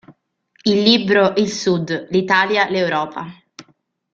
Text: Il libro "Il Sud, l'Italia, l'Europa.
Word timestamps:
Il 0.63 0.81
libro 0.81 1.35
"Il 1.37 1.51
Sud, 1.51 2.07
l'Italia, 2.09 2.67
l'Europa. 2.67 3.23